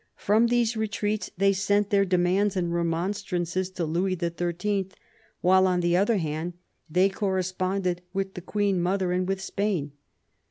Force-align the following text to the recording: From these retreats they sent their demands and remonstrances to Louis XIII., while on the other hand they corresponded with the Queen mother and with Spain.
From 0.17 0.47
these 0.47 0.75
retreats 0.75 1.29
they 1.37 1.53
sent 1.53 1.91
their 1.91 2.05
demands 2.05 2.55
and 2.57 2.73
remonstrances 2.73 3.69
to 3.69 3.85
Louis 3.85 4.17
XIII., 4.19 4.89
while 5.41 5.67
on 5.67 5.81
the 5.81 5.95
other 5.95 6.17
hand 6.17 6.53
they 6.89 7.07
corresponded 7.07 8.01
with 8.11 8.33
the 8.33 8.41
Queen 8.41 8.81
mother 8.81 9.11
and 9.11 9.27
with 9.27 9.39
Spain. 9.39 9.91